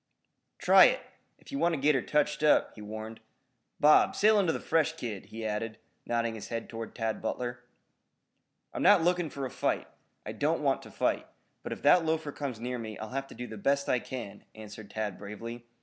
[0.57, 0.99] "Try it,
[1.37, 3.19] if ye want ter git touched up," he warned.
[3.79, 5.77] "Bob, sail into the fresh kid," he added,
[6.07, 7.59] nodding his head toward Tad Butler.
[8.73, 9.87] "I'm not looking for a fight
[10.25, 11.27] I don't want to fight,
[11.61, 14.43] but if that loafer comes near me I'll have to do the best I can,"
[14.55, 15.67] answered Tad bravely.